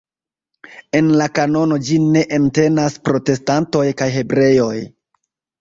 [0.99, 4.77] En la kanono ĝin ne entenas protestantoj kaj hebreoj.